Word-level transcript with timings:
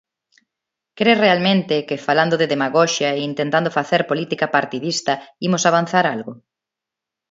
¿Cre 0.97 1.13
realmente 1.23 1.75
que, 1.87 2.03
falando 2.07 2.35
de 2.41 2.49
demagoxia 2.53 3.09
e 3.13 3.19
intentando 3.31 3.69
facer 3.77 4.01
política 4.11 4.45
partidista, 4.57 5.13
imos 5.47 5.63
avanzar 5.69 6.05
algo? 6.15 6.33